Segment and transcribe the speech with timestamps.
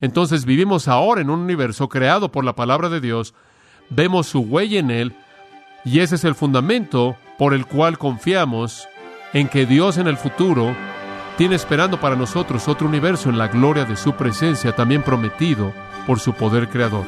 [0.00, 3.34] Entonces vivimos ahora en un universo creado por la palabra de Dios,
[3.90, 5.14] vemos su huella en él,
[5.84, 8.88] y ese es el fundamento por el cual confiamos
[9.32, 10.74] en que Dios en el futuro
[11.36, 15.72] tiene esperando para nosotros otro universo en la gloria de su presencia, también prometido
[16.06, 17.04] por su poder creador.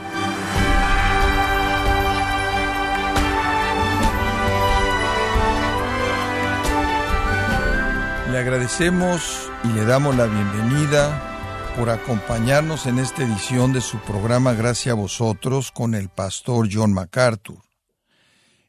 [8.30, 11.31] Le agradecemos y le damos la bienvenida
[11.76, 16.92] por acompañarnos en esta edición de su programa Gracias a vosotros con el pastor John
[16.92, 17.58] MacArthur.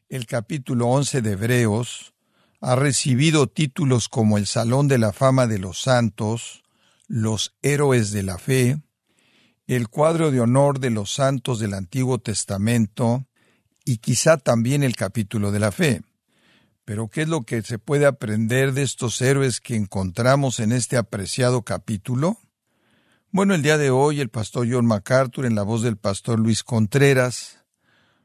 [0.08, 2.14] El capítulo 11 de Hebreos
[2.60, 6.62] ha recibido títulos como el Salón de la Fama de los Santos,
[7.06, 8.80] los Héroes de la Fe,
[9.66, 13.26] el cuadro de honor de los santos del Antiguo Testamento
[13.84, 16.02] y quizá también el capítulo de la fe.
[16.84, 20.96] Pero ¿qué es lo que se puede aprender de estos héroes que encontramos en este
[20.96, 22.38] apreciado capítulo?
[23.34, 26.62] Bueno, el día de hoy el pastor John MacArthur, en la voz del pastor Luis
[26.62, 27.64] Contreras,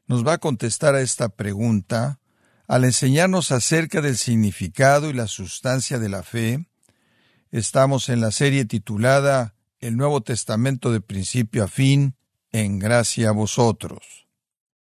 [0.06, 2.20] nos va a contestar a esta pregunta
[2.68, 6.68] al enseñarnos acerca del significado y la sustancia de la fe.
[7.50, 12.14] Estamos en la serie titulada El Nuevo Testamento de principio a fin,
[12.52, 14.28] en gracia a vosotros.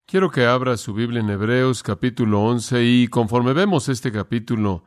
[0.07, 4.83] Quiero que abra su Biblia en Hebreos capítulo 11 y conforme vemos este capítulo,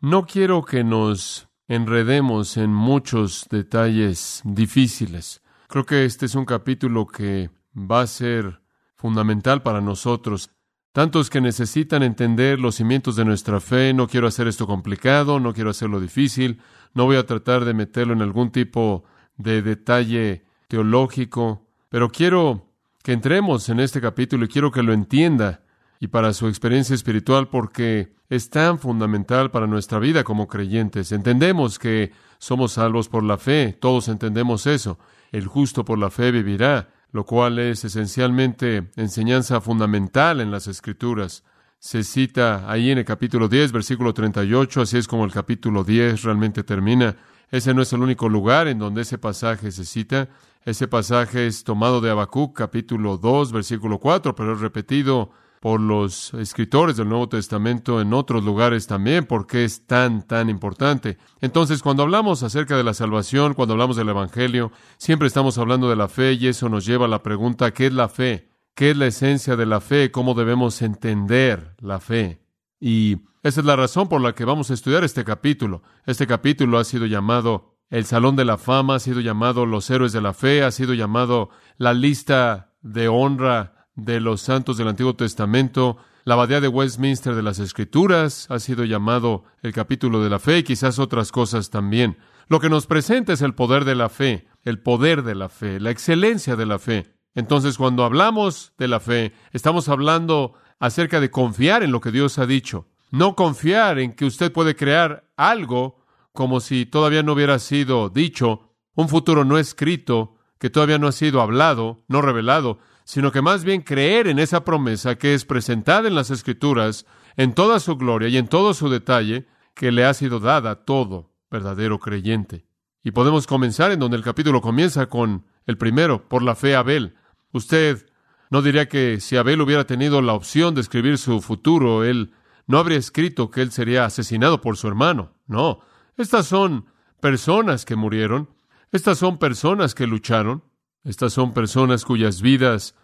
[0.00, 5.42] no quiero que nos enredemos en muchos detalles difíciles.
[5.68, 8.60] Creo que este es un capítulo que va a ser
[8.94, 10.50] fundamental para nosotros.
[10.92, 15.52] Tantos que necesitan entender los cimientos de nuestra fe, no quiero hacer esto complicado, no
[15.52, 16.60] quiero hacerlo difícil,
[16.94, 19.04] no voy a tratar de meterlo en algún tipo
[19.36, 22.70] de detalle teológico, pero quiero
[23.02, 25.65] que entremos en este capítulo y quiero que lo entienda
[26.00, 31.12] y para su experiencia espiritual porque es tan fundamental para nuestra vida como creyentes.
[31.12, 34.98] Entendemos que somos salvos por la fe, todos entendemos eso.
[35.32, 41.44] El justo por la fe vivirá, lo cual es esencialmente enseñanza fundamental en las Escrituras.
[41.78, 46.22] Se cita ahí en el capítulo 10, versículo 38, así es como el capítulo 10
[46.22, 47.16] realmente termina.
[47.50, 50.28] Ese no es el único lugar en donde ese pasaje se cita.
[50.64, 55.30] Ese pasaje es tomado de Habacuc, capítulo 2, versículo 4, pero es repetido
[55.60, 61.18] por los escritores del Nuevo Testamento en otros lugares también, porque es tan, tan importante.
[61.40, 65.96] Entonces, cuando hablamos acerca de la salvación, cuando hablamos del Evangelio, siempre estamos hablando de
[65.96, 68.50] la fe y eso nos lleva a la pregunta, ¿qué es la fe?
[68.74, 70.10] ¿Qué es la esencia de la fe?
[70.10, 72.42] ¿Cómo debemos entender la fe?
[72.78, 75.82] Y esa es la razón por la que vamos a estudiar este capítulo.
[76.04, 80.12] Este capítulo ha sido llamado el Salón de la Fama ha sido llamado los héroes
[80.12, 85.16] de la fe, ha sido llamado la lista de honra de los santos del Antiguo
[85.16, 90.38] Testamento, la abadía de Westminster de las Escrituras, ha sido llamado el capítulo de la
[90.38, 92.18] fe y quizás otras cosas también.
[92.48, 95.80] Lo que nos presenta es el poder de la fe, el poder de la fe,
[95.80, 97.14] la excelencia de la fe.
[97.34, 102.38] Entonces, cuando hablamos de la fe, estamos hablando acerca de confiar en lo que Dios
[102.38, 107.58] ha dicho, no confiar en que usted puede crear algo como si todavía no hubiera
[107.58, 113.30] sido dicho, un futuro no escrito, que todavía no ha sido hablado, no revelado, sino
[113.30, 117.06] que más bien creer en esa promesa que es presentada en las Escrituras,
[117.36, 121.32] en toda su gloria y en todo su detalle, que le ha sido dada todo
[121.48, 122.66] verdadero creyente.
[123.04, 127.14] Y podemos comenzar en donde el capítulo comienza con el primero, por la fe Abel.
[127.52, 128.06] Usted
[128.50, 132.32] no diría que si Abel hubiera tenido la opción de escribir su futuro, él
[132.66, 135.32] no habría escrito que él sería asesinado por su hermano.
[135.46, 135.78] No,
[136.16, 136.86] estas son
[137.20, 138.50] personas que murieron,
[138.90, 140.64] estas son personas que lucharon,
[141.06, 142.94] estas son personas cuyas vidas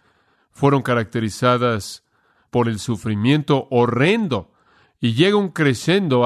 [0.51, 2.05] fueron caracterizadas
[2.51, 4.53] por el sufrimiento horrendo
[5.01, 5.53] y llega un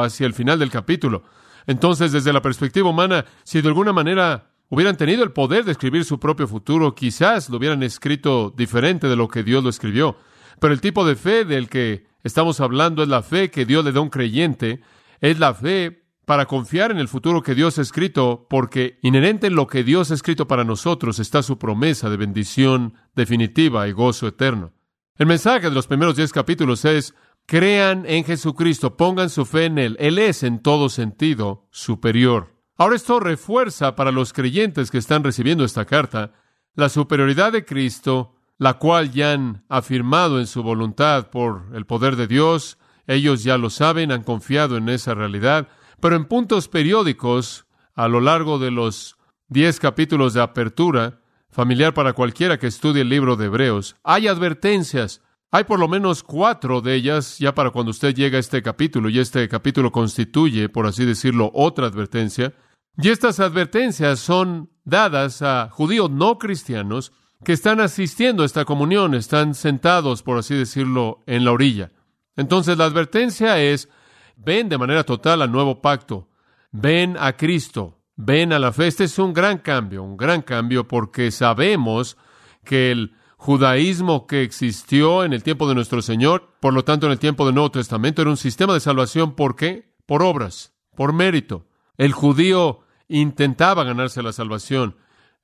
[0.00, 1.24] hacia el final del capítulo.
[1.66, 6.04] Entonces, desde la perspectiva humana, si de alguna manera hubieran tenido el poder de escribir
[6.04, 10.16] su propio futuro, quizás lo hubieran escrito diferente de lo que Dios lo escribió.
[10.58, 13.92] Pero el tipo de fe del que estamos hablando es la fe que Dios le
[13.92, 14.80] da a un creyente,
[15.20, 19.54] es la fe para confiar en el futuro que Dios ha escrito, porque inherente en
[19.54, 24.26] lo que Dios ha escrito para nosotros está su promesa de bendición definitiva y gozo
[24.26, 24.72] eterno.
[25.16, 27.14] El mensaje de los primeros diez capítulos es,
[27.46, 29.96] crean en Jesucristo, pongan su fe en Él.
[30.00, 32.56] Él es en todo sentido superior.
[32.76, 36.32] Ahora esto refuerza para los creyentes que están recibiendo esta carta
[36.74, 42.16] la superioridad de Cristo, la cual ya han afirmado en su voluntad por el poder
[42.16, 42.78] de Dios.
[43.06, 45.68] Ellos ya lo saben, han confiado en esa realidad
[46.00, 49.16] pero en puntos periódicos, a lo largo de los
[49.48, 51.20] diez capítulos de apertura,
[51.50, 55.22] familiar para cualquiera que estudie el libro de Hebreos, hay advertencias.
[55.50, 59.08] Hay por lo menos cuatro de ellas ya para cuando usted llega a este capítulo,
[59.08, 62.52] y este capítulo constituye, por así decirlo, otra advertencia.
[62.98, 67.12] Y estas advertencias son dadas a judíos no cristianos
[67.44, 71.92] que están asistiendo a esta comunión, están sentados, por así decirlo, en la orilla.
[72.36, 73.88] Entonces la advertencia es,
[74.36, 76.28] ven de manera total al nuevo pacto,
[76.70, 78.86] ven a Cristo, ven a la fe.
[78.86, 82.16] Este es un gran cambio, un gran cambio porque sabemos
[82.64, 87.12] que el judaísmo que existió en el tiempo de nuestro Señor, por lo tanto en
[87.12, 89.34] el tiempo del Nuevo Testamento, era un sistema de salvación.
[89.34, 89.94] ¿Por qué?
[90.06, 91.66] Por obras, por mérito.
[91.96, 94.96] El judío intentaba ganarse la salvación.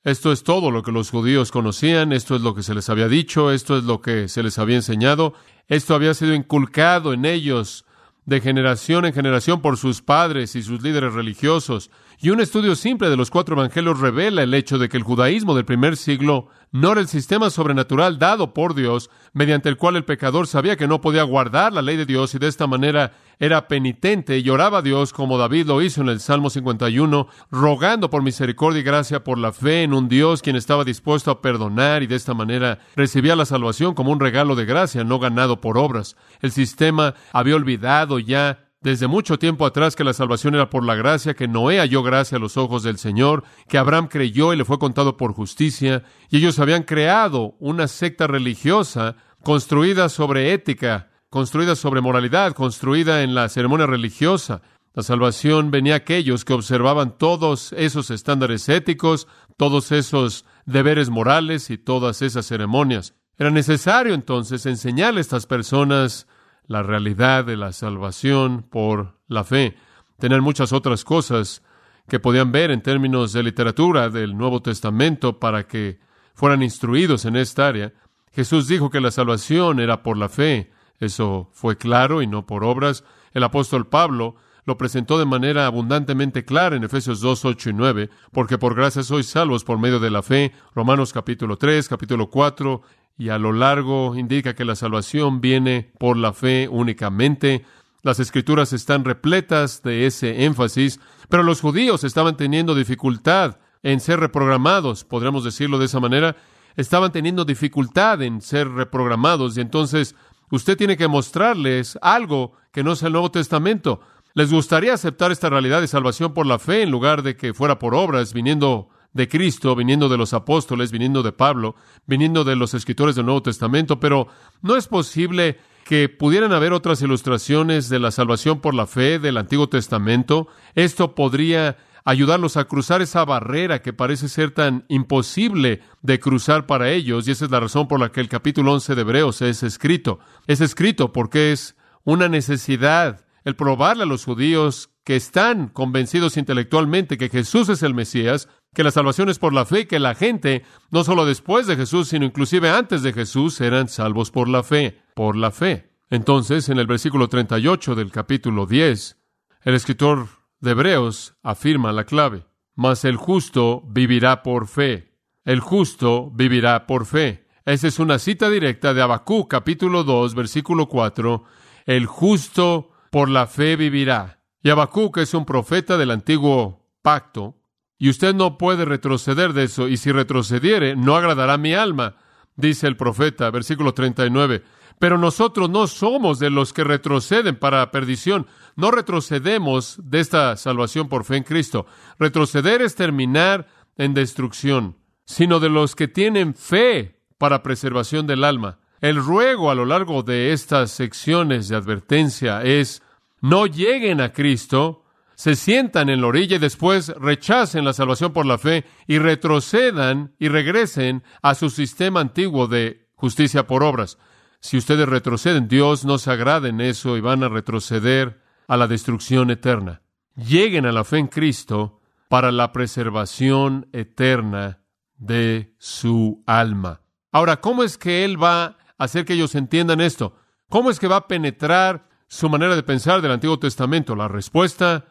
[0.04, 3.06] Esto es todo lo que los judíos conocían, esto es lo que se les había
[3.06, 5.34] dicho, esto es lo que se les había enseñado,
[5.68, 7.84] esto había sido inculcado en ellos
[8.24, 11.90] de generación en generación por sus padres y sus líderes religiosos.
[12.24, 15.56] Y un estudio simple de los cuatro evangelios revela el hecho de que el judaísmo
[15.56, 20.04] del primer siglo no era el sistema sobrenatural dado por Dios, mediante el cual el
[20.04, 23.10] pecador sabía que no podía guardar la ley de Dios y de esta manera
[23.40, 28.08] era penitente y oraba a Dios como David lo hizo en el Salmo 51, rogando
[28.08, 32.04] por misericordia y gracia por la fe en un Dios quien estaba dispuesto a perdonar
[32.04, 35.76] y de esta manera recibía la salvación como un regalo de gracia, no ganado por
[35.76, 36.14] obras.
[36.40, 40.94] El sistema había olvidado ya desde mucho tiempo atrás que la salvación era por la
[40.94, 44.64] gracia, que Noé halló gracia a los ojos del Señor, que Abraham creyó y le
[44.64, 51.76] fue contado por justicia, y ellos habían creado una secta religiosa construida sobre ética, construida
[51.76, 54.62] sobre moralidad, construida en la ceremonia religiosa.
[54.94, 59.26] La salvación venía a aquellos que observaban todos esos estándares éticos,
[59.56, 63.14] todos esos deberes morales y todas esas ceremonias.
[63.38, 66.26] Era necesario entonces enseñarle a estas personas
[66.72, 69.76] la realidad de la salvación por la fe.
[70.18, 71.62] Tener muchas otras cosas
[72.08, 76.00] que podían ver en términos de literatura del Nuevo Testamento para que
[76.34, 77.92] fueran instruidos en esta área.
[78.32, 80.72] Jesús dijo que la salvación era por la fe.
[80.98, 83.04] Eso fue claro y no por obras.
[83.34, 88.10] El apóstol Pablo lo presentó de manera abundantemente clara en Efesios 2, 8 y 9,
[88.32, 90.52] porque por gracia sois salvos por medio de la fe.
[90.74, 92.80] Romanos capítulo 3, capítulo 4
[93.22, 97.64] y a lo largo indica que la salvación viene por la fe únicamente.
[98.02, 100.98] Las escrituras están repletas de ese énfasis,
[101.28, 106.34] pero los judíos estaban teniendo dificultad en ser reprogramados, podríamos decirlo de esa manera,
[106.74, 110.16] estaban teniendo dificultad en ser reprogramados y entonces
[110.50, 114.00] usted tiene que mostrarles algo que no sea el Nuevo Testamento.
[114.34, 117.78] Les gustaría aceptar esta realidad de salvación por la fe en lugar de que fuera
[117.78, 121.74] por obras, viniendo de Cristo, viniendo de los apóstoles, viniendo de Pablo,
[122.06, 124.28] viniendo de los escritores del Nuevo Testamento, pero
[124.62, 129.36] no es posible que pudieran haber otras ilustraciones de la salvación por la fe del
[129.36, 130.48] Antiguo Testamento.
[130.74, 136.90] Esto podría ayudarlos a cruzar esa barrera que parece ser tan imposible de cruzar para
[136.90, 139.62] ellos, y esa es la razón por la que el capítulo 11 de Hebreos es
[139.62, 140.18] escrito.
[140.46, 147.18] Es escrito porque es una necesidad el probarle a los judíos que están convencidos intelectualmente
[147.18, 150.64] que Jesús es el Mesías, que la salvación es por la fe, que la gente,
[150.90, 154.98] no solo después de Jesús, sino inclusive antes de Jesús, eran salvos por la fe,
[155.14, 155.90] por la fe.
[156.10, 159.18] Entonces, en el versículo 38 del capítulo 10,
[159.62, 160.28] el escritor
[160.60, 165.12] de Hebreos afirma la clave, mas el justo vivirá por fe.
[165.44, 167.46] El justo vivirá por fe.
[167.64, 171.44] Esa es una cita directa de Abacú, capítulo 2, versículo 4.
[171.86, 174.40] El justo por la fe vivirá.
[174.62, 177.56] Y Habacuc es un profeta del antiguo pacto,
[178.02, 182.16] y usted no puede retroceder de eso, y si retrocediere, no agradará mi alma,
[182.56, 184.64] dice el profeta, versículo 39.
[184.98, 191.08] Pero nosotros no somos de los que retroceden para perdición, no retrocedemos de esta salvación
[191.08, 191.86] por fe en Cristo.
[192.18, 198.80] Retroceder es terminar en destrucción, sino de los que tienen fe para preservación del alma.
[199.00, 203.00] El ruego a lo largo de estas secciones de advertencia es
[203.40, 205.01] no lleguen a Cristo,
[205.34, 210.34] se sientan en la orilla y después rechacen la salvación por la fe y retrocedan
[210.38, 214.18] y regresen a su sistema antiguo de justicia por obras.
[214.60, 218.86] Si ustedes retroceden, Dios no se agrada en eso y van a retroceder a la
[218.86, 220.02] destrucción eterna.
[220.36, 224.80] Lleguen a la fe en Cristo para la preservación eterna
[225.16, 227.00] de su alma.
[227.30, 230.36] Ahora, ¿cómo es que Él va a hacer que ellos entiendan esto?
[230.68, 234.16] ¿Cómo es que va a penetrar su manera de pensar del Antiguo Testamento?
[234.16, 235.06] La respuesta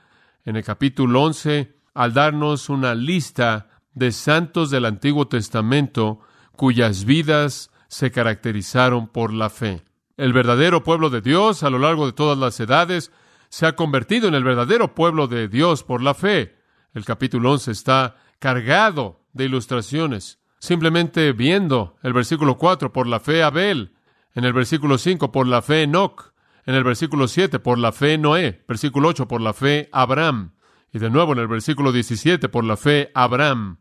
[0.46, 6.20] en el capítulo 11, al darnos una lista de santos del Antiguo Testamento
[6.56, 9.84] cuyas vidas se caracterizaron por la fe.
[10.18, 13.12] El verdadero pueblo de Dios a lo largo de todas las edades
[13.50, 16.58] se ha convertido en el verdadero pueblo de Dios por la fe.
[16.94, 20.40] El capítulo 11 está cargado de ilustraciones.
[20.60, 23.94] Simplemente viendo el versículo 4, por la fe Abel,
[24.36, 26.31] en el versículo 5, por la fe Enoch,
[26.65, 30.53] en el versículo 7, por la fe Noé, versículo 8, por la fe Abraham,
[30.94, 33.77] Y de nuevo en el versículo 17, por la fe Abraham.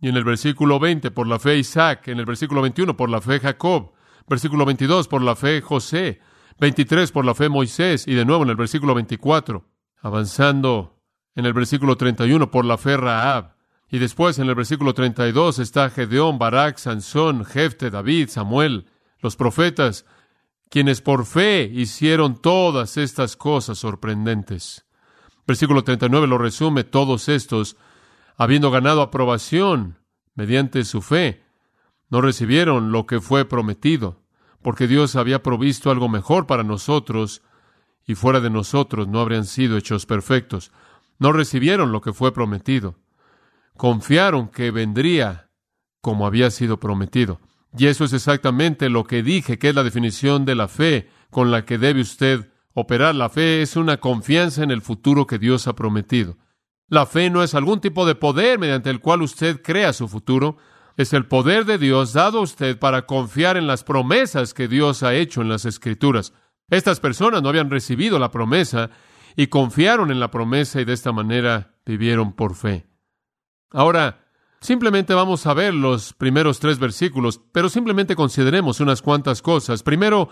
[0.00, 2.08] Y en el versículo 20, por la fe Isaac.
[2.08, 3.92] En el versículo 21, por la fe Jacob.
[4.28, 6.20] Versículo 22, por la fe José.
[6.60, 8.06] 23, por la fe Moisés.
[8.06, 9.64] Y de nuevo en el versículo 24,
[10.00, 11.00] avanzando
[11.34, 13.56] en el versículo 31, por la fe Rahab.
[13.88, 18.86] Y después en el versículo 32 está Gedeón, Barak, Sansón, Jefte, David, Samuel,
[19.18, 20.06] los profetas,
[20.72, 24.86] quienes por fe hicieron todas estas cosas sorprendentes.
[25.46, 27.76] Versículo 39 lo resume, todos estos,
[28.38, 29.98] habiendo ganado aprobación
[30.34, 31.44] mediante su fe,
[32.08, 34.22] no recibieron lo que fue prometido,
[34.62, 37.42] porque Dios había provisto algo mejor para nosotros,
[38.06, 40.72] y fuera de nosotros no habrían sido hechos perfectos.
[41.18, 42.94] No recibieron lo que fue prometido.
[43.76, 45.50] Confiaron que vendría
[46.00, 47.40] como había sido prometido.
[47.76, 51.50] Y eso es exactamente lo que dije, que es la definición de la fe con
[51.50, 53.14] la que debe usted operar.
[53.14, 56.36] La fe es una confianza en el futuro que Dios ha prometido.
[56.88, 60.58] La fe no es algún tipo de poder mediante el cual usted crea su futuro.
[60.98, 65.02] Es el poder de Dios dado a usted para confiar en las promesas que Dios
[65.02, 66.34] ha hecho en las Escrituras.
[66.68, 68.90] Estas personas no habían recibido la promesa
[69.36, 72.86] y confiaron en la promesa y de esta manera vivieron por fe.
[73.70, 74.21] Ahora,
[74.62, 79.82] Simplemente vamos a ver los primeros tres versículos, pero simplemente consideremos unas cuantas cosas.
[79.82, 80.28] Primero,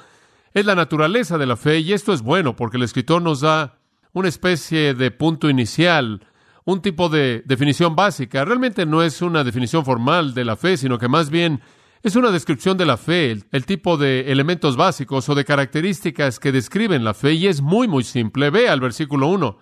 [0.55, 3.81] es la naturaleza de la fe, y esto es bueno porque el escritor nos da
[4.13, 6.25] una especie de punto inicial,
[6.65, 8.45] un tipo de definición básica.
[8.45, 11.61] Realmente no es una definición formal de la fe, sino que más bien
[12.05, 16.53] es una descripción de la fe, el, tipo de elementos básicos o de características que
[16.53, 18.51] describen la fe, y es muy, muy simple.
[18.51, 19.59] Ve al versículo 1.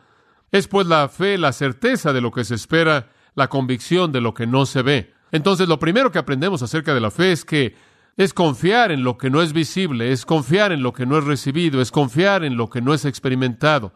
[0.53, 4.35] Es pues la fe la certeza de lo que se espera la convicción de lo
[4.35, 5.14] que no se ve.
[5.30, 7.76] Entonces, lo primero que aprendemos acerca de la fe es que
[8.16, 11.23] es confiar en lo que no es visible, es confiar en lo que no es
[11.23, 13.92] recibido, es confiar en lo que no es experimentado,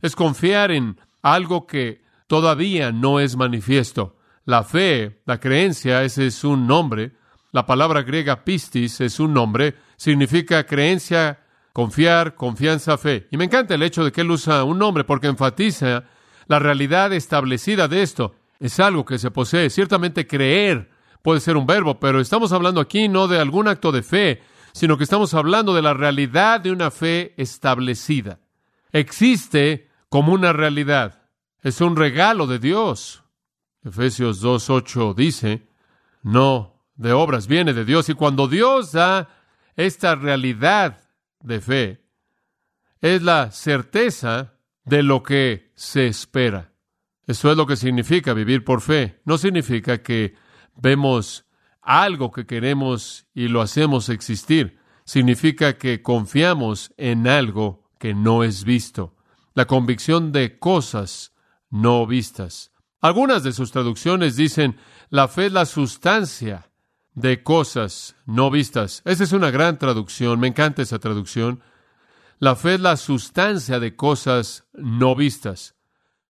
[0.00, 4.16] es confiar en algo que todavía no es manifiesto.
[4.44, 7.16] La fe, la creencia, ese es un nombre.
[7.50, 11.40] La palabra griega pistis es un nombre, significa creencia,
[11.72, 13.26] confiar, confianza, fe.
[13.32, 16.04] Y me encanta el hecho de que él usa un nombre porque enfatiza
[16.46, 19.70] la realidad establecida de esto es algo que se posee.
[19.70, 20.90] Ciertamente creer
[21.22, 24.42] puede ser un verbo, pero estamos hablando aquí no de algún acto de fe,
[24.72, 28.40] sino que estamos hablando de la realidad de una fe establecida.
[28.92, 31.22] Existe como una realidad.
[31.62, 33.24] Es un regalo de Dios.
[33.82, 35.66] Efesios 2.8 dice,
[36.22, 38.08] no de obras, viene de Dios.
[38.08, 39.28] Y cuando Dios da
[39.76, 41.00] esta realidad
[41.40, 42.04] de fe,
[43.00, 46.73] es la certeza de lo que se espera.
[47.26, 49.20] Eso es lo que significa vivir por fe.
[49.24, 50.34] No significa que
[50.76, 51.46] vemos
[51.80, 54.78] algo que queremos y lo hacemos existir.
[55.04, 59.16] Significa que confiamos en algo que no es visto.
[59.54, 61.32] La convicción de cosas
[61.70, 62.72] no vistas.
[63.00, 64.78] Algunas de sus traducciones dicen,
[65.10, 66.70] la fe es la sustancia
[67.14, 69.02] de cosas no vistas.
[69.04, 71.62] Esa es una gran traducción, me encanta esa traducción.
[72.38, 75.73] La fe es la sustancia de cosas no vistas.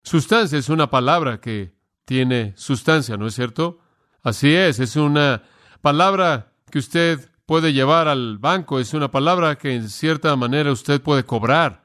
[0.03, 3.79] Sustancia es una palabra que tiene sustancia, ¿no es cierto?
[4.23, 5.43] Así es, es una
[5.81, 11.01] palabra que usted puede llevar al banco, es una palabra que en cierta manera usted
[11.01, 11.85] puede cobrar.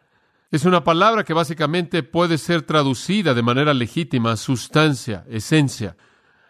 [0.50, 5.98] Es una palabra que básicamente puede ser traducida de manera legítima, sustancia, esencia.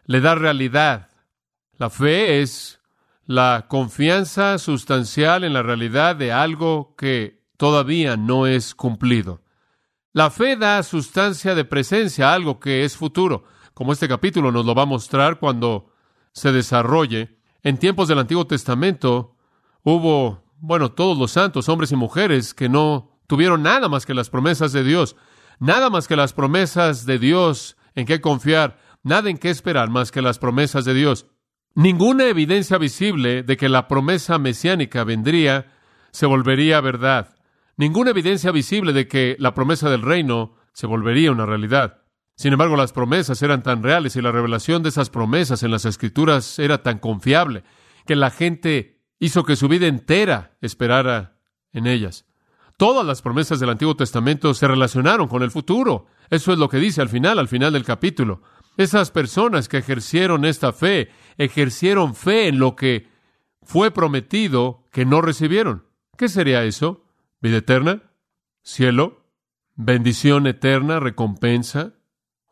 [0.05, 1.09] Le da realidad.
[1.77, 2.79] La fe es
[3.25, 9.41] la confianza sustancial en la realidad de algo que todavía no es cumplido.
[10.17, 13.43] La fe da sustancia de presencia a algo que es futuro,
[13.75, 15.91] como este capítulo nos lo va a mostrar cuando
[16.31, 17.37] se desarrolle.
[17.61, 19.35] En tiempos del Antiguo Testamento
[19.83, 24.31] hubo, bueno, todos los santos, hombres y mujeres, que no tuvieron nada más que las
[24.31, 25.15] promesas de Dios,
[25.59, 30.09] nada más que las promesas de Dios en qué confiar, nada en qué esperar más
[30.09, 31.27] que las promesas de Dios.
[31.75, 35.67] Ninguna evidencia visible de que la promesa mesiánica vendría
[36.09, 37.36] se volvería verdad
[37.77, 42.01] ninguna evidencia visible de que la promesa del reino se volvería una realidad.
[42.35, 45.85] Sin embargo, las promesas eran tan reales y la revelación de esas promesas en las
[45.85, 47.63] escrituras era tan confiable
[48.05, 51.39] que la gente hizo que su vida entera esperara
[51.73, 52.25] en ellas.
[52.77, 56.05] Todas las promesas del Antiguo Testamento se relacionaron con el futuro.
[56.29, 58.43] Eso es lo que dice al final, al final del capítulo.
[58.77, 63.09] Esas personas que ejercieron esta fe, ejercieron fe en lo que
[63.63, 65.87] fue prometido que no recibieron.
[66.15, 67.06] ¿Qué sería eso?
[67.41, 68.03] Vida eterna,
[68.63, 69.25] cielo,
[69.75, 71.93] bendición eterna, recompensa,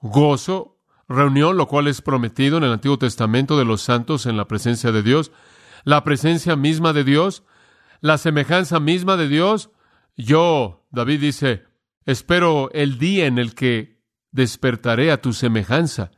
[0.01, 4.48] gozo, reunión, lo cual es prometido en el Antiguo Testamento de los santos en la
[4.48, 5.32] presencia de Dios,
[5.84, 7.44] la presencia misma de Dios,
[8.01, 9.72] la semejanza misma de Dios.
[10.15, 11.65] Yo, David dice,
[12.06, 14.01] espero el día en el que
[14.32, 16.12] despertaré a tu semejanza.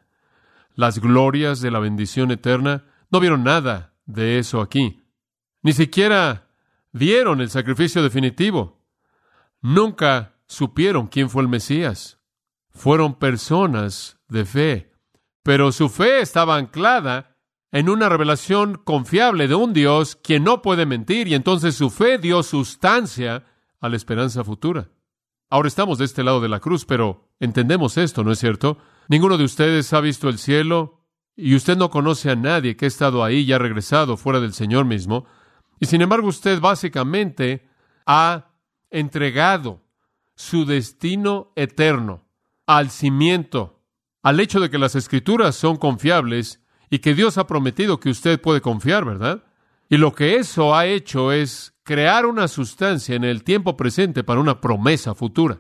[0.74, 5.04] Las glorias de la bendición eterna no vieron nada de eso aquí.
[5.62, 6.47] Ni siquiera
[6.92, 8.84] vieron el sacrificio definitivo.
[9.62, 12.20] Nunca supieron quién fue el Mesías.
[12.72, 14.92] Fueron personas de fe,
[15.44, 17.38] pero su fe estaba anclada
[17.72, 22.18] en una revelación confiable de un Dios quien no puede mentir y entonces su fe
[22.18, 23.46] dio sustancia
[23.80, 24.90] a la esperanza futura.
[25.50, 28.78] Ahora estamos de este lado de la cruz, pero entendemos esto, ¿no es cierto?
[29.08, 32.88] Ninguno de ustedes ha visto el cielo y usted no conoce a nadie que ha
[32.88, 35.26] estado ahí y ha regresado fuera del Señor mismo.
[35.80, 37.68] Y sin embargo usted básicamente
[38.06, 38.52] ha
[38.90, 39.82] entregado
[40.36, 42.24] su destino eterno
[42.66, 43.82] al cimiento,
[44.24, 48.40] al hecho de que las escrituras son confiables y que Dios ha prometido que usted
[48.40, 49.44] puede confiar, ¿verdad?
[49.90, 54.42] Y lo que eso ha hecho es crear una sustancia en el tiempo presente para
[54.42, 55.60] una promesa futura.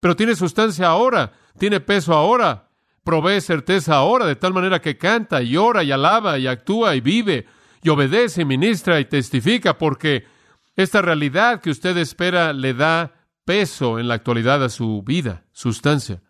[0.00, 2.70] Pero tiene sustancia ahora, tiene peso ahora,
[3.04, 7.00] provee certeza ahora, de tal manera que canta y ora y alaba y actúa y
[7.00, 7.46] vive
[7.82, 10.26] y obedece y ministra y testifica, porque
[10.76, 16.22] esta realidad que usted espera le da peso en la actualidad a su vida, sustancia.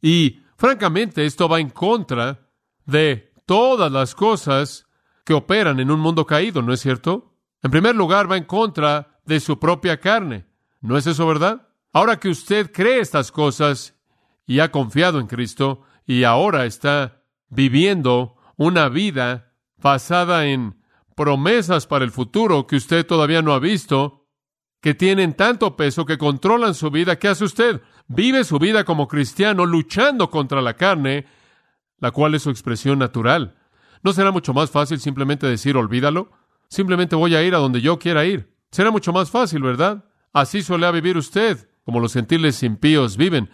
[0.00, 2.48] Y francamente esto va en contra
[2.84, 4.86] de todas las cosas
[5.24, 7.34] que operan en un mundo caído, ¿no es cierto?
[7.62, 10.46] En primer lugar, va en contra de su propia carne.
[10.80, 11.68] ¿No es eso verdad?
[11.92, 13.96] Ahora que usted cree estas cosas
[14.46, 20.77] y ha confiado en Cristo y ahora está viviendo una vida basada en
[21.18, 24.28] promesas para el futuro que usted todavía no ha visto,
[24.80, 27.82] que tienen tanto peso que controlan su vida, ¿qué hace usted?
[28.06, 31.26] Vive su vida como cristiano luchando contra la carne,
[31.98, 33.56] la cual es su expresión natural.
[34.04, 36.30] ¿No será mucho más fácil simplemente decir olvídalo?
[36.68, 38.54] Simplemente voy a ir a donde yo quiera ir.
[38.70, 40.04] Será mucho más fácil, ¿verdad?
[40.32, 43.50] Así suele vivir usted, como los gentiles impíos viven,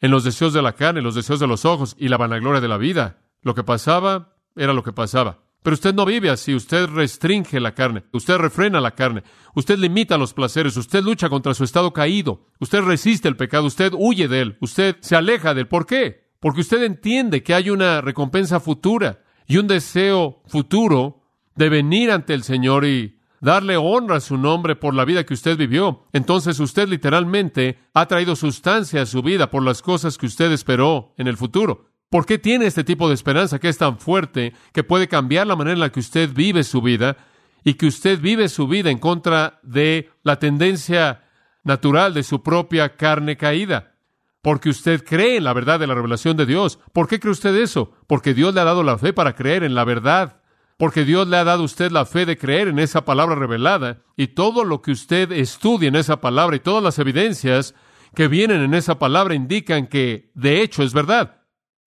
[0.00, 2.68] en los deseos de la carne, los deseos de los ojos y la vanagloria de
[2.68, 3.18] la vida.
[3.42, 5.47] Lo que pasaba era lo que pasaba.
[5.62, 9.24] Pero usted no vive así, usted restringe la carne, usted refrena la carne,
[9.54, 13.92] usted limita los placeres, usted lucha contra su estado caído, usted resiste el pecado, usted
[13.96, 15.68] huye de él, usted se aleja de él.
[15.68, 16.28] ¿Por qué?
[16.40, 21.22] Porque usted entiende que hay una recompensa futura y un deseo futuro
[21.56, 25.34] de venir ante el Señor y darle honra a su nombre por la vida que
[25.34, 26.06] usted vivió.
[26.12, 31.14] Entonces usted literalmente ha traído sustancia a su vida por las cosas que usted esperó
[31.18, 31.90] en el futuro.
[32.10, 35.56] ¿Por qué tiene este tipo de esperanza que es tan fuerte que puede cambiar la
[35.56, 37.16] manera en la que usted vive su vida
[37.64, 41.24] y que usted vive su vida en contra de la tendencia
[41.64, 43.94] natural de su propia carne caída?
[44.42, 46.78] porque usted cree en la verdad de la revelación de Dios.
[46.92, 47.92] ¿Por qué cree usted eso?
[48.06, 50.40] Porque Dios le ha dado la fe para creer en la verdad.
[50.76, 53.98] Porque Dios le ha dado a usted la fe de creer en esa palabra revelada.
[54.16, 57.74] Y todo lo que usted estudia en esa palabra y todas las evidencias
[58.14, 61.37] que vienen en esa palabra indican que de hecho es verdad.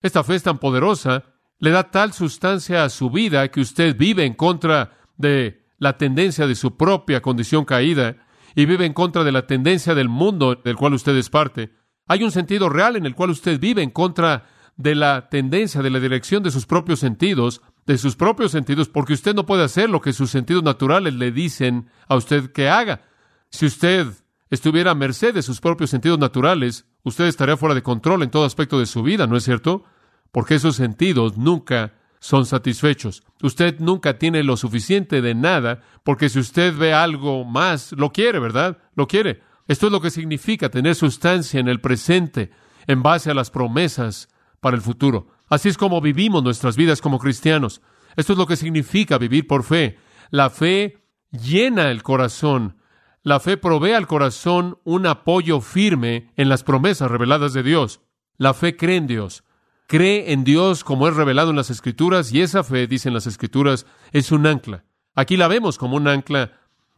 [0.02, 1.24] Esta fe es tan poderosa,
[1.58, 6.46] le da tal sustancia a su vida que usted vive en contra de la tendencia
[6.46, 8.16] de su propia condición caída
[8.54, 11.72] y vive en contra de la tendencia del mundo del cual usted es parte.
[12.06, 15.90] Hay un sentido real en el cual usted vive en contra de la tendencia, de
[15.90, 19.88] la dirección de sus propios sentidos, de sus propios sentidos, porque usted no puede hacer
[19.88, 23.02] lo que sus sentidos naturales le dicen a usted que haga.
[23.50, 24.06] Si usted
[24.50, 28.44] estuviera a merced de sus propios sentidos naturales, usted estaría fuera de control en todo
[28.44, 29.84] aspecto de su vida, ¿no es cierto?
[30.30, 33.24] Porque esos sentidos nunca son satisfechos.
[33.42, 38.38] Usted nunca tiene lo suficiente de nada, porque si usted ve algo más, lo quiere,
[38.38, 38.78] ¿verdad?
[38.94, 39.42] Lo quiere.
[39.66, 42.50] Esto es lo que significa tener sustancia en el presente
[42.86, 44.28] en base a las promesas
[44.60, 45.28] para el futuro.
[45.48, 47.82] Así es como vivimos nuestras vidas como cristianos.
[48.16, 49.98] Esto es lo que significa vivir por fe.
[50.30, 50.98] La fe
[51.30, 52.76] llena el corazón.
[53.24, 58.00] La fe provee al corazón un apoyo firme en las promesas reveladas de Dios.
[58.36, 59.44] La fe cree en Dios.
[59.86, 63.86] Cree en Dios como es revelado en las Escrituras y esa fe, dicen las Escrituras,
[64.10, 64.84] es un ancla.
[65.14, 66.52] Aquí la vemos como un ancla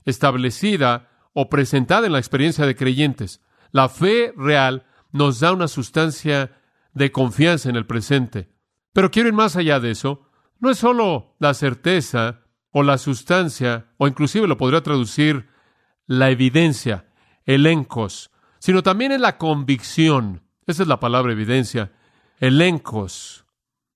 [0.07, 3.43] establecida o presentada en la experiencia de creyentes.
[3.71, 6.53] La fe real nos da una sustancia
[6.95, 8.49] de confianza en el presente.
[8.95, 10.31] Pero quiero ir más allá de eso.
[10.59, 15.49] No es solo la certeza o la sustancia, o inclusive lo podría traducir
[16.07, 17.07] la evidencia,
[17.45, 20.43] elencos, sino también es la convicción.
[20.67, 21.93] Esa es la palabra evidencia.
[22.39, 23.45] Elencos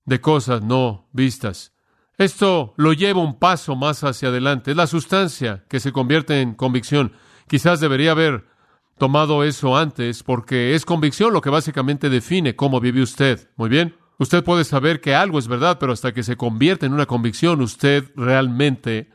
[0.04, 1.72] de cosas no vistas.
[2.16, 4.72] Esto lo lleva un paso más hacia adelante.
[4.72, 7.12] Es la sustancia que se convierte en convicción.
[7.46, 8.46] Quizás debería haber
[8.98, 13.48] tomado eso antes porque es convicción lo que básicamente define cómo vive usted.
[13.56, 13.96] Muy bien.
[14.18, 17.62] Usted puede saber que algo es verdad, pero hasta que se convierte en una convicción,
[17.62, 19.10] usted realmente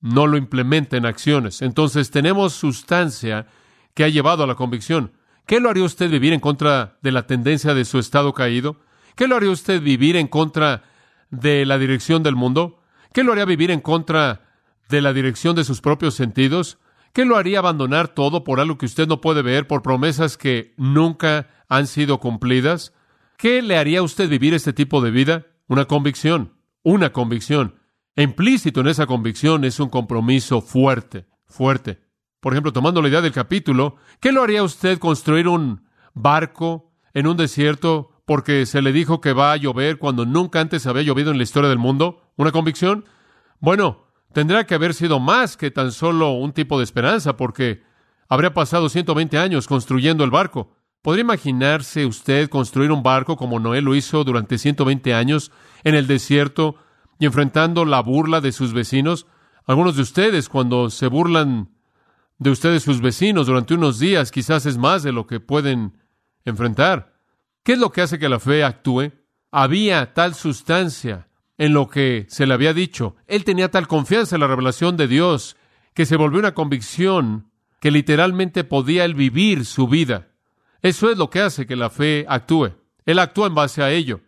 [0.00, 1.62] no lo implementa en acciones.
[1.62, 3.46] Entonces tenemos sustancia
[3.94, 5.12] que ha llevado a la convicción.
[5.46, 8.80] ¿Qué lo haría usted vivir en contra de la tendencia de su estado caído?
[9.16, 10.84] ¿Qué lo haría usted vivir en contra
[11.30, 12.80] de la dirección del mundo?
[13.12, 14.42] ¿Qué lo haría vivir en contra
[14.88, 16.78] de la dirección de sus propios sentidos?
[17.12, 20.74] ¿Qué lo haría abandonar todo por algo que usted no puede ver, por promesas que
[20.76, 22.92] nunca han sido cumplidas?
[23.36, 25.46] ¿Qué le haría a usted vivir este tipo de vida?
[25.66, 27.77] Una convicción, una convicción.
[28.18, 32.00] E implícito en esa convicción es un compromiso fuerte, fuerte.
[32.40, 37.28] Por ejemplo, tomando la idea del capítulo, ¿qué lo haría usted construir un barco en
[37.28, 41.30] un desierto porque se le dijo que va a llover cuando nunca antes había llovido
[41.30, 42.32] en la historia del mundo?
[42.34, 43.04] ¿Una convicción?
[43.60, 47.84] Bueno, tendrá que haber sido más que tan solo un tipo de esperanza, porque
[48.28, 50.72] habría pasado 120 años construyendo el barco.
[51.02, 55.52] ¿Podría imaginarse usted construir un barco como Noé lo hizo durante 120 años
[55.84, 56.78] en el desierto
[57.18, 59.26] y enfrentando la burla de sus vecinos?
[59.66, 61.70] Algunos de ustedes, cuando se burlan
[62.38, 65.98] de ustedes sus vecinos durante unos días, quizás es más de lo que pueden
[66.44, 67.14] enfrentar.
[67.62, 69.12] ¿Qué es lo que hace que la fe actúe?
[69.50, 71.28] Había tal sustancia
[71.58, 73.16] en lo que se le había dicho.
[73.26, 75.56] Él tenía tal confianza en la revelación de Dios
[75.94, 77.50] que se volvió una convicción
[77.80, 80.28] que literalmente podía él vivir su vida.
[80.80, 82.70] Eso es lo que hace que la fe actúe.
[83.04, 84.20] Él actúa en base a ello.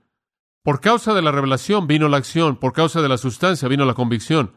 [0.62, 3.94] Por causa de la revelación vino la acción, por causa de la sustancia vino la
[3.94, 4.56] convicción.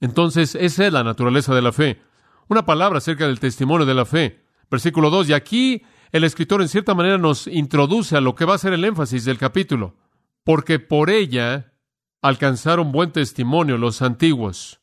[0.00, 2.00] Entonces, esa es la naturaleza de la fe
[2.48, 4.44] una palabra acerca del testimonio de la fe.
[4.70, 5.30] Versículo 2.
[5.30, 8.72] Y aquí el escritor en cierta manera nos introduce a lo que va a ser
[8.72, 9.96] el énfasis del capítulo.
[10.44, 11.72] Porque por ella
[12.20, 14.80] alcanzaron buen testimonio los antiguos.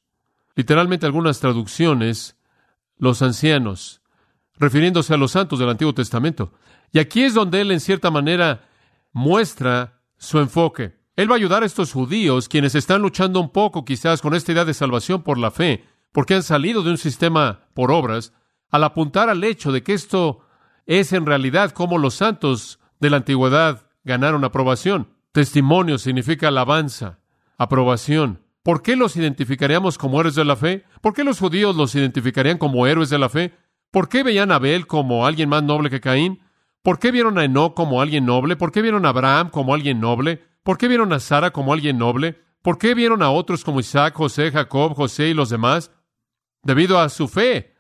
[0.56, 2.38] Literalmente algunas traducciones,
[2.98, 4.02] los ancianos,
[4.58, 6.54] refiriéndose a los santos del Antiguo Testamento.
[6.92, 8.68] Y aquí es donde él en cierta manera
[9.12, 10.96] muestra su enfoque.
[11.16, 14.52] Él va a ayudar a estos judíos, quienes están luchando un poco quizás con esta
[14.52, 18.32] idea de salvación por la fe, porque han salido de un sistema por obras,
[18.70, 20.40] al apuntar al hecho de que esto
[20.86, 25.10] es en realidad como los santos de la antigüedad ganaron aprobación.
[25.32, 27.20] Testimonio significa alabanza,
[27.58, 28.46] aprobación.
[28.64, 30.86] ¿Por qué los identificaríamos como héroes de la fe?
[31.02, 33.54] ¿Por qué los judíos los identificarían como héroes de la fe?
[33.90, 36.42] ¿Por qué veían a Abel como alguien más noble que Caín?
[36.84, 38.56] ¿Por qué vieron a Enoch como alguien noble?
[38.56, 40.44] ¿Por qué vieron a Abraham como alguien noble?
[40.64, 42.42] ¿Por qué vieron a Sara como alguien noble?
[42.62, 45.92] ¿Por qué vieron a otros como Isaac, José, Jacob, José y los demás?
[46.64, 47.76] debido a su fe.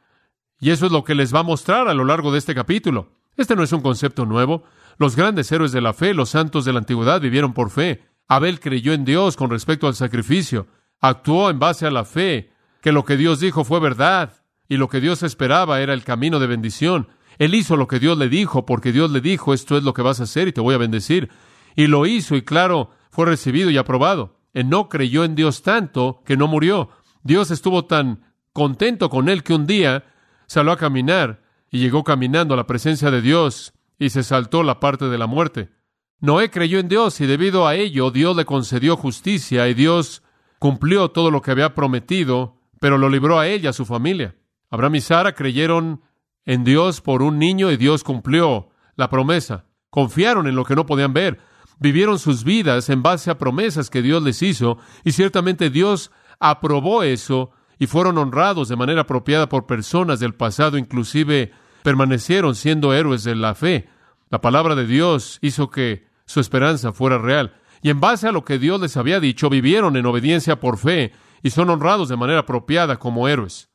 [0.59, 3.13] Y eso es lo que les va a mostrar a lo largo de este capítulo.
[3.35, 4.63] Este no es un concepto nuevo.
[4.97, 8.03] Los grandes héroes de la fe, los santos de la antigüedad, vivieron por fe.
[8.27, 10.67] Abel creyó en Dios con respecto al sacrificio.
[10.99, 14.33] Actuó en base a la fe, que lo que Dios dijo fue verdad
[14.67, 17.07] y lo que Dios esperaba era el camino de bendición.
[17.41, 20.03] Él hizo lo que Dios le dijo, porque Dios le dijo, esto es lo que
[20.03, 21.31] vas a hacer y te voy a bendecir.
[21.75, 24.37] Y lo hizo y claro, fue recibido y aprobado.
[24.53, 26.89] Él no creyó en Dios tanto que no murió.
[27.23, 28.21] Dios estuvo tan
[28.53, 30.03] contento con él que un día
[30.45, 34.79] salió a caminar y llegó caminando a la presencia de Dios y se saltó la
[34.79, 35.71] parte de la muerte.
[36.19, 40.21] Noé creyó en Dios y debido a ello Dios le concedió justicia y Dios
[40.59, 44.35] cumplió todo lo que había prometido, pero lo libró a él y a su familia.
[44.69, 46.01] Abraham y Sara creyeron
[46.45, 49.65] en Dios por un niño y Dios cumplió la promesa.
[49.89, 51.39] Confiaron en lo que no podían ver.
[51.79, 57.03] Vivieron sus vidas en base a promesas que Dios les hizo y ciertamente Dios aprobó
[57.03, 61.51] eso y fueron honrados de manera apropiada por personas del pasado, inclusive
[61.81, 63.89] permanecieron siendo héroes de la fe.
[64.29, 67.55] La palabra de Dios hizo que su esperanza fuera real.
[67.81, 71.11] Y en base a lo que Dios les había dicho, vivieron en obediencia por fe
[71.41, 73.70] y son honrados de manera apropiada como héroes.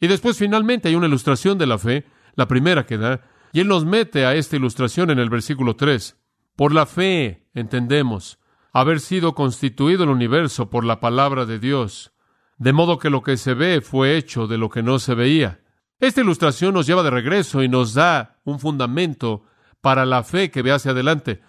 [0.00, 3.68] Y después finalmente hay una ilustración de la fe, la primera que da, y Él
[3.68, 6.16] nos mete a esta ilustración en el versículo 3.
[6.56, 8.38] Por la fe entendemos
[8.72, 12.12] haber sido constituido el universo por la palabra de Dios
[12.58, 15.60] de modo que lo que se ve fue hecho de lo que no se veía.
[16.00, 19.44] Esta ilustración nos lleva de regreso y nos da un fundamento
[19.80, 21.40] para la fe que ve hacia adelante.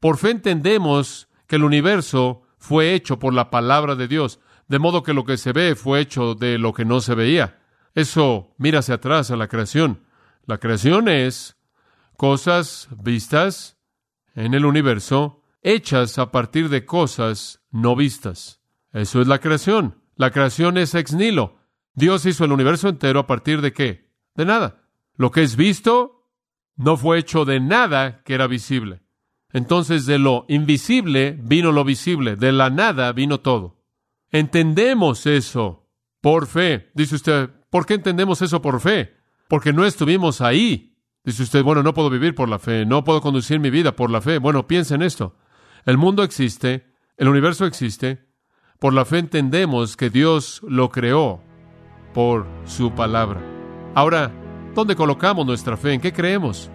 [0.00, 5.02] Por fe entendemos que el universo fue hecho por la palabra de Dios, de modo
[5.02, 7.58] que lo que se ve fue hecho de lo que no se veía.
[7.94, 10.04] Eso mira hacia atrás a la creación.
[10.46, 11.56] La creación es
[12.16, 13.78] cosas vistas
[14.34, 18.60] en el universo, hechas a partir de cosas no vistas.
[18.92, 20.02] Eso es la creación.
[20.16, 21.56] La creación es ex nihilo.
[21.94, 24.10] Dios hizo el universo entero a partir de qué?
[24.34, 24.82] De nada.
[25.16, 26.28] Lo que es visto
[26.76, 29.02] no fue hecho de nada que era visible.
[29.52, 33.84] Entonces de lo invisible vino lo visible, de la nada vino todo.
[34.30, 35.88] Entendemos eso
[36.20, 36.90] por fe.
[36.94, 39.16] Dice usted, ¿por qué entendemos eso por fe?
[39.48, 40.94] Porque no estuvimos ahí.
[41.24, 44.10] Dice usted, bueno, no puedo vivir por la fe, no puedo conducir mi vida por
[44.10, 44.38] la fe.
[44.38, 45.34] Bueno, piensa en esto.
[45.84, 48.28] El mundo existe, el universo existe,
[48.78, 51.40] por la fe entendemos que Dios lo creó
[52.12, 53.40] por su palabra.
[53.96, 54.30] Ahora,
[54.72, 55.94] ¿dónde colocamos nuestra fe?
[55.94, 56.70] ¿En qué creemos?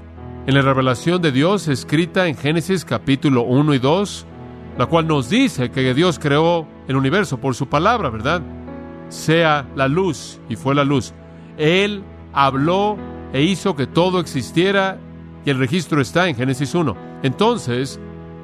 [0.48, 4.26] en la revelación de Dios escrita en Génesis capítulo 1 y 2,
[4.78, 8.42] la cual nos dice que Dios creó el universo por su palabra, ¿verdad?
[9.10, 11.14] Sea la luz y fue la luz.
[11.58, 12.98] Él habló
[13.34, 14.98] e hizo que todo existiera
[15.46, 16.96] y el registro está en Génesis 1.
[17.24, 18.00] Entonces,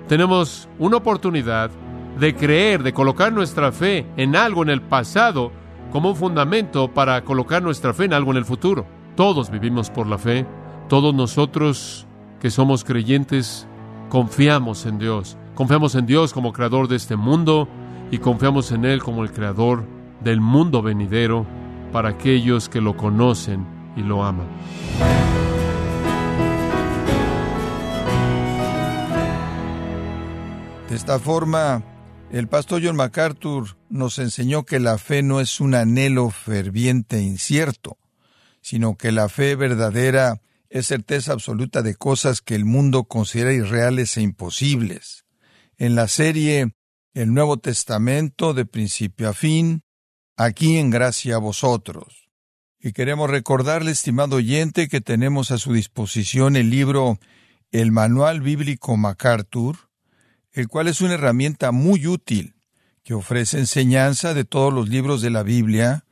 [0.07, 1.71] tenemos una oportunidad
[2.19, 5.51] de creer, de colocar nuestra fe en algo en el pasado
[5.91, 8.85] como un fundamento para colocar nuestra fe en algo en el futuro.
[9.15, 10.45] Todos vivimos por la fe.
[10.89, 12.05] Todos nosotros
[12.39, 13.67] que somos creyentes
[14.09, 15.37] confiamos en Dios.
[15.55, 17.67] Confiamos en Dios como creador de este mundo
[18.11, 19.83] y confiamos en Él como el creador
[20.21, 21.45] del mundo venidero
[21.91, 24.47] para aquellos que lo conocen y lo aman.
[30.89, 31.83] De esta forma,
[32.31, 37.21] el pastor John MacArthur nos enseñó que la fe no es un anhelo ferviente e
[37.21, 37.97] incierto,
[38.61, 44.17] sino que la fe verdadera es certeza absoluta de cosas que el mundo considera irreales
[44.17, 45.23] e imposibles.
[45.77, 46.73] En la serie
[47.13, 49.84] El Nuevo Testamento de principio a fin,
[50.37, 52.29] aquí en gracia a vosotros.
[52.79, 57.19] Y queremos recordarle, estimado oyente, que tenemos a su disposición el libro
[57.71, 59.77] El Manual Bíblico MacArthur,
[60.51, 62.55] el cual es una herramienta muy útil
[63.03, 66.05] que ofrece enseñanza de todos los libros de la Biblia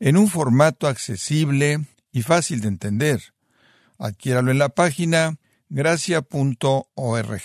[0.00, 1.80] en un formato accesible
[2.12, 3.34] y fácil de entender.
[3.98, 5.38] Adquiéralo en la página
[5.68, 7.42] gracia.org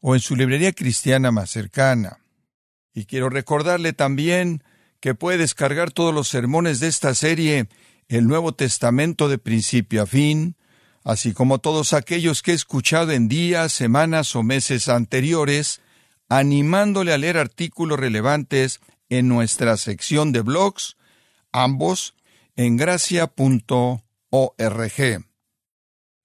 [0.00, 2.18] o en su librería cristiana más cercana.
[2.94, 4.62] Y quiero recordarle también
[5.00, 7.68] que puede descargar todos los sermones de esta serie,
[8.08, 10.56] el Nuevo Testamento de principio a fin,
[11.04, 15.80] así como todos aquellos que he escuchado en días, semanas o meses anteriores,
[16.28, 20.96] animándole a leer artículos relevantes en nuestra sección de blogs,
[21.52, 22.14] ambos
[22.56, 24.02] en gracia.org.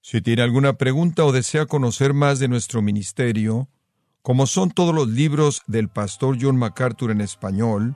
[0.04, 3.70] Si tiene alguna pregunta o desea conocer más de nuestro ministerio,
[4.22, 7.96] como son todos los libros del pastor John MacArthur en español,